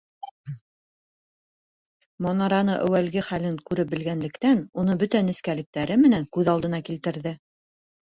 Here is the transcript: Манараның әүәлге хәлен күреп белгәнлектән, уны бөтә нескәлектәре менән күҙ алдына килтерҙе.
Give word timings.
Манараның 2.25 2.71
әүәлге 2.85 3.23
хәлен 3.27 3.59
күреп 3.67 3.91
белгәнлектән, 3.91 4.63
уны 4.85 4.95
бөтә 5.03 5.21
нескәлектәре 5.29 5.99
менән 6.07 6.27
күҙ 6.39 6.51
алдына 6.55 6.81
килтерҙе. 6.89 7.35